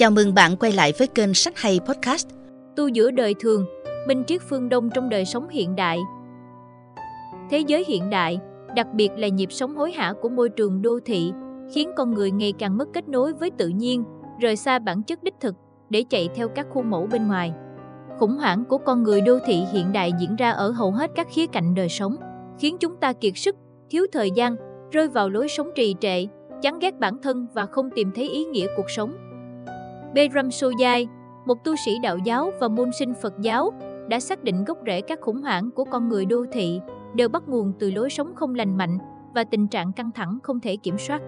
Chào 0.00 0.10
mừng 0.10 0.34
bạn 0.34 0.56
quay 0.56 0.72
lại 0.72 0.92
với 0.98 1.06
kênh 1.06 1.34
Sách 1.34 1.56
Hay 1.56 1.80
Podcast. 1.86 2.28
Tu 2.76 2.88
giữa 2.88 3.10
đời 3.10 3.34
thường, 3.40 3.66
minh 4.08 4.24
triết 4.26 4.42
phương 4.48 4.68
Đông 4.68 4.90
trong 4.90 5.08
đời 5.08 5.24
sống 5.24 5.48
hiện 5.48 5.76
đại. 5.76 5.98
Thế 7.50 7.58
giới 7.58 7.84
hiện 7.84 8.10
đại, 8.10 8.38
đặc 8.76 8.86
biệt 8.94 9.08
là 9.16 9.28
nhịp 9.28 9.52
sống 9.52 9.76
hối 9.76 9.92
hả 9.92 10.12
của 10.22 10.28
môi 10.28 10.48
trường 10.48 10.82
đô 10.82 10.98
thị, 11.04 11.32
khiến 11.74 11.90
con 11.96 12.14
người 12.14 12.30
ngày 12.30 12.52
càng 12.58 12.78
mất 12.78 12.88
kết 12.94 13.08
nối 13.08 13.32
với 13.32 13.50
tự 13.50 13.68
nhiên, 13.68 14.04
rời 14.40 14.56
xa 14.56 14.78
bản 14.78 15.02
chất 15.02 15.22
đích 15.22 15.34
thực 15.40 15.54
để 15.90 16.04
chạy 16.10 16.28
theo 16.34 16.48
các 16.48 16.66
khuôn 16.70 16.90
mẫu 16.90 17.08
bên 17.12 17.28
ngoài. 17.28 17.52
Khủng 18.18 18.36
hoảng 18.36 18.64
của 18.64 18.78
con 18.78 19.02
người 19.02 19.20
đô 19.20 19.38
thị 19.46 19.64
hiện 19.72 19.92
đại 19.92 20.12
diễn 20.20 20.36
ra 20.36 20.50
ở 20.50 20.70
hầu 20.70 20.90
hết 20.90 21.10
các 21.14 21.26
khía 21.30 21.46
cạnh 21.46 21.74
đời 21.74 21.88
sống, 21.88 22.16
khiến 22.58 22.76
chúng 22.80 22.96
ta 22.96 23.12
kiệt 23.12 23.32
sức, 23.36 23.56
thiếu 23.90 24.06
thời 24.12 24.30
gian, 24.30 24.56
rơi 24.90 25.08
vào 25.08 25.28
lối 25.28 25.48
sống 25.48 25.70
trì 25.74 25.94
trệ, 26.00 26.26
chán 26.62 26.78
ghét 26.78 26.98
bản 26.98 27.16
thân 27.22 27.46
và 27.54 27.66
không 27.66 27.90
tìm 27.94 28.10
thấy 28.14 28.28
ý 28.28 28.44
nghĩa 28.44 28.66
cuộc 28.76 28.90
sống. 28.90 29.29
Behram 30.14 30.48
Sojai, 30.48 31.06
một 31.46 31.64
tu 31.64 31.76
sĩ 31.76 31.98
đạo 32.02 32.18
giáo 32.18 32.52
và 32.60 32.68
môn 32.68 32.90
sinh 32.98 33.14
Phật 33.22 33.34
giáo, 33.40 33.72
đã 34.08 34.20
xác 34.20 34.44
định 34.44 34.64
gốc 34.64 34.78
rễ 34.86 35.00
các 35.00 35.20
khủng 35.20 35.42
hoảng 35.42 35.70
của 35.70 35.84
con 35.84 36.08
người 36.08 36.26
đô 36.26 36.44
thị 36.52 36.80
đều 37.14 37.28
bắt 37.28 37.48
nguồn 37.48 37.72
từ 37.78 37.90
lối 37.90 38.10
sống 38.10 38.34
không 38.34 38.54
lành 38.54 38.76
mạnh 38.76 38.98
và 39.34 39.44
tình 39.44 39.68
trạng 39.68 39.92
căng 39.92 40.10
thẳng 40.14 40.38
không 40.42 40.60
thể 40.60 40.76
kiểm 40.76 40.98
soát. 40.98 41.22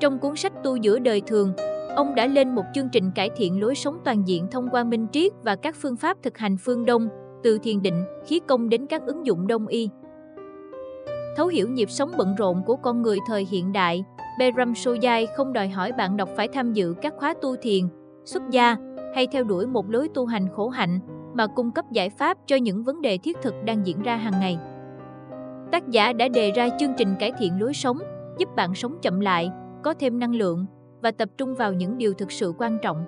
Trong 0.00 0.18
cuốn 0.18 0.36
sách 0.36 0.52
Tu 0.64 0.76
giữa 0.76 0.98
đời 0.98 1.20
thường, 1.26 1.52
ông 1.96 2.14
đã 2.14 2.26
lên 2.26 2.54
một 2.54 2.64
chương 2.74 2.88
trình 2.92 3.10
cải 3.14 3.30
thiện 3.36 3.60
lối 3.60 3.74
sống 3.74 3.98
toàn 4.04 4.28
diện 4.28 4.46
thông 4.50 4.68
qua 4.70 4.84
minh 4.84 5.06
triết 5.12 5.32
và 5.42 5.56
các 5.56 5.76
phương 5.76 5.96
pháp 5.96 6.16
thực 6.22 6.38
hành 6.38 6.56
phương 6.56 6.84
Đông, 6.84 7.08
từ 7.42 7.58
thiền 7.58 7.82
định, 7.82 8.04
khí 8.26 8.40
công 8.46 8.68
đến 8.68 8.86
các 8.86 9.02
ứng 9.06 9.26
dụng 9.26 9.46
đông 9.46 9.66
y. 9.66 9.88
Thấu 11.36 11.46
hiểu 11.46 11.68
nhịp 11.68 11.90
sống 11.90 12.10
bận 12.18 12.34
rộn 12.38 12.62
của 12.66 12.76
con 12.76 13.02
người 13.02 13.18
thời 13.26 13.46
hiện 13.50 13.72
đại, 13.72 14.04
Behram 14.38 14.72
Sojai 14.72 15.26
không 15.36 15.52
đòi 15.52 15.68
hỏi 15.68 15.92
bạn 15.92 16.16
đọc 16.16 16.28
phải 16.36 16.48
tham 16.48 16.72
dự 16.72 16.94
các 17.02 17.14
khóa 17.16 17.34
tu 17.42 17.56
thiền, 17.56 17.84
xuất 18.24 18.42
gia 18.50 18.76
hay 19.14 19.26
theo 19.26 19.44
đuổi 19.44 19.66
một 19.66 19.90
lối 19.90 20.08
tu 20.14 20.26
hành 20.26 20.46
khổ 20.52 20.68
hạnh, 20.68 21.00
mà 21.34 21.46
cung 21.46 21.70
cấp 21.70 21.84
giải 21.92 22.10
pháp 22.10 22.38
cho 22.46 22.56
những 22.56 22.82
vấn 22.82 23.02
đề 23.02 23.18
thiết 23.18 23.36
thực 23.42 23.54
đang 23.64 23.86
diễn 23.86 24.02
ra 24.02 24.16
hàng 24.16 24.40
ngày. 24.40 24.58
Tác 25.72 25.88
giả 25.88 26.12
đã 26.12 26.28
đề 26.28 26.50
ra 26.50 26.68
chương 26.80 26.94
trình 26.98 27.14
cải 27.18 27.32
thiện 27.38 27.60
lối 27.60 27.74
sống, 27.74 27.98
giúp 28.38 28.48
bạn 28.56 28.74
sống 28.74 28.98
chậm 29.02 29.20
lại, 29.20 29.50
có 29.82 29.94
thêm 29.94 30.18
năng 30.18 30.34
lượng 30.34 30.66
và 31.02 31.10
tập 31.10 31.28
trung 31.38 31.54
vào 31.54 31.72
những 31.72 31.98
điều 31.98 32.12
thực 32.14 32.32
sự 32.32 32.52
quan 32.58 32.78
trọng. 32.82 33.04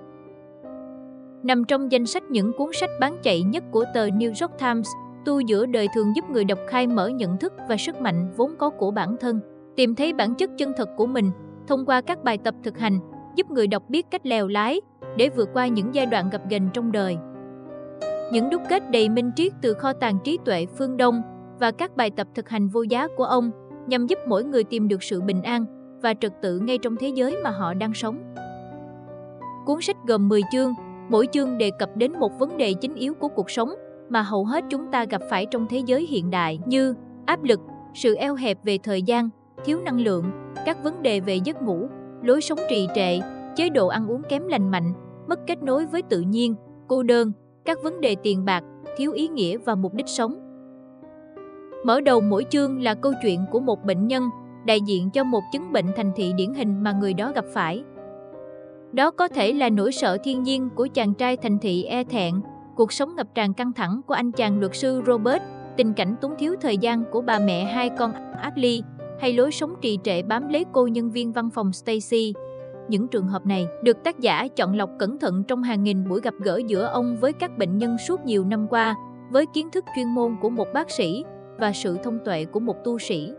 Nằm 1.43 1.65
trong 1.65 1.93
danh 1.93 2.07
sách 2.07 2.23
những 2.31 2.53
cuốn 2.59 2.69
sách 2.73 2.91
bán 3.01 3.17
chạy 3.23 3.43
nhất 3.43 3.65
của 3.71 3.85
tờ 3.95 4.07
New 4.07 4.29
York 4.41 4.59
Times, 4.59 4.89
Tu 5.25 5.41
giữa 5.41 5.67
đời 5.67 5.89
thường 5.95 6.17
giúp 6.17 6.25
người 6.31 6.45
đọc 6.45 6.59
khai 6.69 6.87
mở 6.87 7.09
nhận 7.09 7.37
thức 7.37 7.53
và 7.69 7.77
sức 7.77 8.01
mạnh 8.01 8.31
vốn 8.37 8.55
có 8.59 8.71
của 8.71 8.91
bản 8.91 9.17
thân, 9.21 9.41
tìm 9.77 9.95
thấy 9.95 10.13
bản 10.13 10.35
chất 10.35 10.51
chân 10.59 10.73
thật 10.77 10.89
của 10.97 11.07
mình 11.07 11.31
thông 11.67 11.87
qua 11.87 12.01
các 12.01 12.25
bài 12.25 12.39
tập 12.39 12.55
thực 12.63 12.79
hành, 12.79 12.99
giúp 13.37 13.51
người 13.51 13.67
đọc 13.67 13.83
biết 13.89 14.07
cách 14.11 14.27
lèo 14.27 14.49
lái 14.49 14.81
để 15.17 15.29
vượt 15.29 15.49
qua 15.53 15.67
những 15.67 15.95
giai 15.95 16.07
đoạn 16.07 16.31
gập 16.31 16.49
ghềnh 16.49 16.69
trong 16.75 16.93
đời. 16.93 17.17
Những 18.33 18.51
đúc 18.51 18.63
kết 18.69 18.91
đầy 18.91 19.09
minh 19.09 19.31
triết 19.37 19.53
từ 19.63 19.75
kho 19.75 19.93
tàng 19.93 20.19
trí 20.25 20.39
tuệ 20.45 20.67
phương 20.79 20.97
Đông 20.97 21.23
và 21.61 21.71
các 21.71 21.97
bài 21.97 22.11
tập 22.11 22.27
thực 22.35 22.49
hành 22.49 22.69
vô 22.69 22.83
giá 22.83 23.09
của 23.17 23.25
ông 23.25 23.51
nhằm 23.87 24.07
giúp 24.07 24.19
mỗi 24.27 24.45
người 24.45 24.65
tìm 24.65 24.89
được 24.89 25.03
sự 25.03 25.21
bình 25.21 25.43
an 25.43 25.65
và 26.03 26.15
trật 26.15 26.33
tự 26.43 26.59
ngay 26.59 26.79
trong 26.79 26.97
thế 26.97 27.09
giới 27.09 27.37
mà 27.45 27.51
họ 27.51 27.75
đang 27.75 27.95
sống. 27.95 28.35
Cuốn 29.67 29.81
sách 29.81 29.97
gồm 30.07 30.29
10 30.29 30.43
chương, 30.53 30.73
mỗi 31.09 31.29
chương 31.33 31.59
đề 31.59 31.71
cập 31.79 31.97
đến 31.97 32.13
một 32.19 32.39
vấn 32.39 32.57
đề 32.57 32.75
chính 32.81 32.95
yếu 32.95 33.15
của 33.15 33.29
cuộc 33.29 33.51
sống 33.51 33.75
mà 34.09 34.23
hầu 34.23 34.45
hết 34.45 34.65
chúng 34.71 34.87
ta 34.93 35.05
gặp 35.05 35.23
phải 35.31 35.47
trong 35.47 35.67
thế 35.71 35.83
giới 35.87 36.07
hiện 36.07 36.31
đại 36.31 36.59
như 36.67 36.95
áp 37.27 37.45
lực, 37.45 37.61
sự 37.95 38.15
eo 38.15 38.35
hẹp 38.35 38.65
về 38.65 38.79
thời 38.83 39.03
gian, 39.03 39.29
thiếu 39.65 39.81
năng 39.81 40.01
lượng, 40.01 40.25
các 40.67 40.85
vấn 40.85 41.03
đề 41.03 41.21
về 41.21 41.35
giấc 41.45 41.63
ngủ, 41.63 41.89
lối 42.23 42.41
sống 42.41 42.59
trì 42.71 42.89
trệ, 42.95 43.19
chế 43.57 43.69
độ 43.69 43.89
ăn 43.89 44.11
uống 44.11 44.23
kém 44.29 44.49
lành 44.49 44.71
mạnh, 44.71 44.93
mất 45.29 45.47
kết 45.47 45.63
nối 45.63 45.87
với 45.87 46.03
tự 46.03 46.21
nhiên, 46.21 46.55
cô 46.89 47.03
đơn, 47.03 47.33
các 47.65 47.79
vấn 47.83 48.01
đề 48.01 48.17
tiền 48.23 48.45
bạc, 48.45 48.65
thiếu 48.97 49.13
ý 49.13 49.29
nghĩa 49.29 49.59
và 49.59 49.75
mục 49.75 49.95
đích 49.95 50.09
sống. 50.09 50.35
Mở 51.85 52.01
đầu 52.01 52.21
mỗi 52.21 52.45
chương 52.51 52.83
là 52.83 52.95
câu 52.95 53.13
chuyện 53.23 53.41
của 53.51 53.61
một 53.61 53.85
bệnh 53.85 54.07
nhân 54.07 54.31
đại 54.67 54.81
diện 54.81 55.11
cho 55.11 55.25
một 55.25 55.43
chứng 55.53 55.73
bệnh 55.73 55.87
thành 55.97 56.13
thị 56.17 56.33
điển 56.37 56.55
hình 56.55 56.83
mà 56.83 56.93
người 56.93 57.15
đó 57.15 57.33
gặp 57.35 57.45
phải. 57.53 57.85
Đó 58.93 59.11
có 59.11 59.29
thể 59.29 59.53
là 59.53 59.69
nỗi 59.69 59.93
sợ 59.93 60.19
thiên 60.25 60.43
nhiên 60.43 60.69
của 60.75 60.89
chàng 60.95 61.15
trai 61.15 61.37
thành 61.37 61.59
thị 61.59 61.85
e 61.85 62.05
thẹn, 62.05 62.35
cuộc 62.77 62.93
sống 62.93 63.17
ngập 63.17 63.35
tràn 63.35 63.55
căng 63.55 63.73
thẳng 63.73 64.01
của 64.07 64.15
anh 64.15 64.33
chàng 64.33 64.61
luật 64.61 64.75
sư 64.75 65.03
Robert, 65.07 65.43
tình 65.77 65.93
cảnh 65.93 66.15
túng 66.21 66.35
thiếu 66.39 66.55
thời 66.61 66.79
gian 66.79 67.05
của 67.11 67.21
bà 67.21 67.39
mẹ 67.39 67.65
hai 67.65 67.91
con 67.99 68.13
Ashley, 68.41 68.83
hay 69.23 69.33
lối 69.33 69.53
sống 69.53 69.75
trì 69.81 69.99
trệ 70.05 70.23
bám 70.23 70.49
lấy 70.49 70.65
cô 70.73 70.87
nhân 70.87 71.11
viên 71.11 71.33
văn 71.33 71.51
phòng 71.51 71.73
Stacy. 71.73 72.35
Những 72.89 73.09
trường 73.09 73.27
hợp 73.27 73.47
này 73.47 73.67
được 73.83 74.05
tác 74.05 74.21
giả 74.21 74.49
chọn 74.49 74.77
lọc 74.77 74.91
cẩn 74.99 75.19
thận 75.19 75.45
trong 75.49 75.63
hàng 75.63 75.85
nghìn 75.85 76.09
buổi 76.09 76.21
gặp 76.21 76.35
gỡ 76.39 76.61
giữa 76.67 76.87
ông 76.87 77.17
với 77.21 77.33
các 77.33 77.59
bệnh 77.59 77.79
nhân 77.79 77.97
suốt 77.99 78.25
nhiều 78.25 78.45
năm 78.45 78.67
qua, 78.71 78.95
với 79.31 79.47
kiến 79.47 79.71
thức 79.71 79.85
chuyên 79.97 80.09
môn 80.09 80.37
của 80.41 80.51
một 80.51 80.69
bác 80.75 80.91
sĩ 80.91 81.25
và 81.59 81.73
sự 81.73 81.97
thông 82.03 82.19
tuệ 82.25 82.45
của 82.45 82.61
một 82.61 82.77
tu 82.85 82.99
sĩ. 82.99 83.33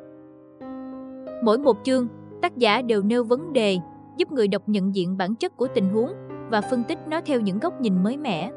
Mỗi 1.44 1.58
một 1.58 1.78
chương, 1.84 2.08
tác 2.42 2.58
giả 2.58 2.82
đều 2.82 3.04
nêu 3.04 3.24
vấn 3.24 3.54
đề, 3.54 3.78
giúp 4.18 4.32
người 4.32 4.48
đọc 4.48 4.62
nhận 4.66 4.96
diện 4.96 5.18
bản 5.18 5.36
chất 5.36 5.58
của 5.58 5.68
tình 5.76 5.90
huống 5.90 6.14
và 6.50 6.62
phân 6.62 6.84
tích 6.84 7.00
nó 7.08 7.22
theo 7.26 7.40
những 7.40 7.60
góc 7.60 7.82
nhìn 7.82 8.04
mới 8.04 8.18
mẻ. 8.18 8.52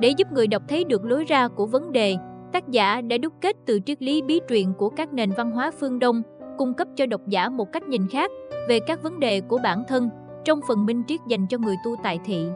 Để 0.00 0.12
giúp 0.16 0.32
người 0.32 0.46
đọc 0.46 0.62
thấy 0.68 0.84
được 0.84 1.04
lối 1.04 1.24
ra 1.24 1.48
của 1.48 1.66
vấn 1.66 1.92
đề, 1.92 2.16
tác 2.52 2.68
giả 2.68 3.00
đã 3.00 3.18
đúc 3.18 3.32
kết 3.40 3.56
từ 3.66 3.80
triết 3.86 4.02
lý 4.02 4.22
bí 4.22 4.40
truyền 4.48 4.72
của 4.72 4.88
các 4.88 5.12
nền 5.12 5.30
văn 5.30 5.50
hóa 5.50 5.70
phương 5.80 5.98
Đông, 5.98 6.22
cung 6.58 6.74
cấp 6.74 6.88
cho 6.96 7.06
độc 7.06 7.20
giả 7.28 7.48
một 7.48 7.72
cách 7.72 7.88
nhìn 7.88 8.08
khác 8.08 8.30
về 8.68 8.80
các 8.86 9.02
vấn 9.02 9.20
đề 9.20 9.40
của 9.40 9.58
bản 9.62 9.82
thân 9.88 10.08
trong 10.44 10.60
phần 10.68 10.86
minh 10.86 11.02
triết 11.08 11.20
dành 11.28 11.46
cho 11.46 11.58
người 11.58 11.76
tu 11.84 11.96
tại 12.02 12.20
thị. 12.24 12.46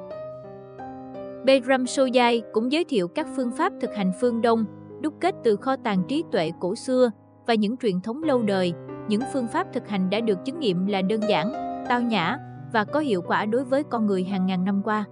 Behram 1.44 1.86
Soyai 1.86 2.42
cũng 2.52 2.72
giới 2.72 2.84
thiệu 2.84 3.08
các 3.08 3.26
phương 3.36 3.50
pháp 3.50 3.72
thực 3.80 3.94
hành 3.94 4.12
phương 4.20 4.42
Đông, 4.42 4.64
đúc 5.00 5.14
kết 5.20 5.34
từ 5.44 5.56
kho 5.56 5.76
tàng 5.76 6.02
trí 6.08 6.24
tuệ 6.32 6.50
cổ 6.60 6.74
xưa 6.74 7.10
và 7.46 7.54
những 7.54 7.76
truyền 7.76 8.00
thống 8.00 8.22
lâu 8.22 8.42
đời. 8.42 8.72
Những 9.08 9.20
phương 9.32 9.46
pháp 9.52 9.66
thực 9.72 9.88
hành 9.88 10.10
đã 10.10 10.20
được 10.20 10.44
chứng 10.44 10.60
nghiệm 10.60 10.86
là 10.86 11.02
đơn 11.02 11.20
giản, 11.28 11.52
tao 11.88 12.00
nhã 12.00 12.38
và 12.72 12.84
có 12.84 13.00
hiệu 13.00 13.22
quả 13.22 13.44
đối 13.44 13.64
với 13.64 13.82
con 13.82 14.06
người 14.06 14.24
hàng 14.24 14.46
ngàn 14.46 14.64
năm 14.64 14.82
qua. 14.84 15.04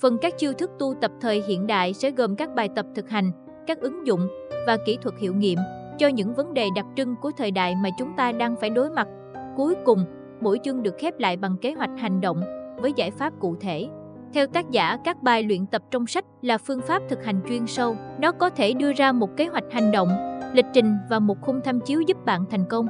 Phần 0.00 0.18
các 0.18 0.38
chiêu 0.38 0.52
thức 0.52 0.70
tu 0.78 0.94
tập 1.00 1.10
thời 1.20 1.42
hiện 1.46 1.66
đại 1.66 1.94
sẽ 1.94 2.10
gồm 2.10 2.36
các 2.36 2.54
bài 2.54 2.68
tập 2.76 2.86
thực 2.94 3.08
hành, 3.08 3.30
các 3.66 3.80
ứng 3.80 4.06
dụng 4.06 4.28
và 4.66 4.76
kỹ 4.86 4.98
thuật 5.02 5.14
hiệu 5.18 5.34
nghiệm 5.34 5.58
cho 5.98 6.08
những 6.08 6.34
vấn 6.34 6.54
đề 6.54 6.68
đặc 6.76 6.86
trưng 6.96 7.14
của 7.22 7.30
thời 7.36 7.50
đại 7.50 7.74
mà 7.82 7.88
chúng 7.98 8.12
ta 8.16 8.32
đang 8.32 8.56
phải 8.56 8.70
đối 8.70 8.90
mặt. 8.90 9.08
Cuối 9.56 9.74
cùng, 9.84 10.04
mỗi 10.40 10.58
chương 10.64 10.82
được 10.82 10.94
khép 10.98 11.18
lại 11.18 11.36
bằng 11.36 11.56
kế 11.60 11.72
hoạch 11.72 11.90
hành 11.98 12.20
động 12.20 12.40
với 12.80 12.92
giải 12.96 13.10
pháp 13.10 13.32
cụ 13.40 13.56
thể. 13.60 13.88
Theo 14.32 14.46
tác 14.46 14.70
giả, 14.70 14.98
các 15.04 15.22
bài 15.22 15.42
luyện 15.42 15.66
tập 15.66 15.82
trong 15.90 16.06
sách 16.06 16.24
là 16.42 16.58
phương 16.58 16.80
pháp 16.80 17.02
thực 17.08 17.24
hành 17.24 17.40
chuyên 17.48 17.66
sâu. 17.66 17.96
Nó 18.20 18.32
có 18.32 18.50
thể 18.50 18.72
đưa 18.72 18.92
ra 18.92 19.12
một 19.12 19.36
kế 19.36 19.46
hoạch 19.46 19.64
hành 19.70 19.92
động, 19.92 20.08
lịch 20.54 20.66
trình 20.72 20.96
và 21.10 21.18
một 21.18 21.36
khung 21.40 21.60
tham 21.64 21.80
chiếu 21.80 22.00
giúp 22.00 22.24
bạn 22.24 22.44
thành 22.50 22.64
công. 22.68 22.86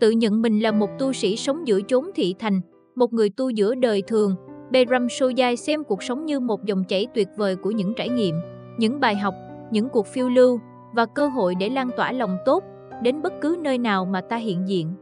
Tự 0.00 0.10
nhận 0.10 0.42
mình 0.42 0.60
là 0.60 0.72
một 0.72 0.90
tu 0.98 1.12
sĩ 1.12 1.36
sống 1.36 1.66
giữa 1.66 1.80
chốn 1.88 2.10
thị 2.14 2.34
thành, 2.38 2.60
một 2.94 3.12
người 3.12 3.30
tu 3.30 3.50
giữa 3.50 3.74
đời 3.74 4.02
thường, 4.06 4.34
Behram 4.70 5.06
Sojai 5.06 5.56
xem 5.56 5.84
cuộc 5.84 6.02
sống 6.02 6.26
như 6.26 6.40
một 6.40 6.64
dòng 6.64 6.84
chảy 6.84 7.06
tuyệt 7.14 7.28
vời 7.36 7.56
của 7.56 7.70
những 7.70 7.94
trải 7.96 8.08
nghiệm, 8.08 8.34
những 8.80 9.00
bài 9.00 9.16
học, 9.16 9.34
những 9.70 9.88
cuộc 9.88 10.06
phiêu 10.06 10.28
lưu 10.28 10.60
và 10.92 11.06
cơ 11.06 11.28
hội 11.28 11.54
để 11.54 11.68
lan 11.68 11.90
tỏa 11.96 12.12
lòng 12.12 12.36
tốt 12.44 12.64
đến 13.02 13.22
bất 13.22 13.32
cứ 13.40 13.58
nơi 13.60 13.78
nào 13.78 14.04
mà 14.04 14.20
ta 14.20 14.36
hiện 14.36 14.68
diện. 14.68 14.94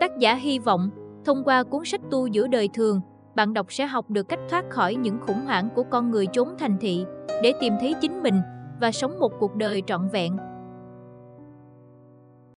Tác 0.00 0.18
giả 0.18 0.34
hy 0.34 0.58
vọng, 0.58 0.90
thông 1.24 1.44
qua 1.44 1.62
cuốn 1.62 1.84
sách 1.84 2.00
tu 2.10 2.26
giữa 2.26 2.46
đời 2.46 2.68
thường, 2.74 3.00
bạn 3.36 3.54
đọc 3.54 3.66
sẽ 3.72 3.86
học 3.86 4.10
được 4.10 4.28
cách 4.28 4.40
thoát 4.48 4.70
khỏi 4.70 4.94
những 4.94 5.18
khủng 5.20 5.40
hoảng 5.46 5.68
của 5.74 5.82
con 5.90 6.10
người 6.10 6.26
chốn 6.26 6.48
thành 6.58 6.76
thị 6.80 7.04
để 7.42 7.52
tìm 7.60 7.72
thấy 7.80 7.94
chính 8.00 8.22
mình 8.22 8.40
và 8.80 8.92
sống 8.92 9.18
một 9.18 9.32
cuộc 9.40 9.54
đời 9.54 9.82
trọn 9.86 10.08
vẹn 10.12 10.36